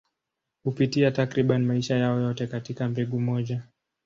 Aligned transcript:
Hupitia 0.63 1.11
takriban 1.11 1.63
maisha 1.65 1.95
yao 1.95 2.19
yote 2.19 2.47
katika 2.47 2.89
mbegu 2.89 3.19
moja. 3.19 3.61